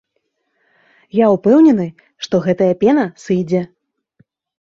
Я 1.17 1.25
ўпэўнены, 1.33 1.85
што 2.27 2.35
гэтая 2.45 2.71
пена 2.85 3.05
сыдзе. 3.25 3.61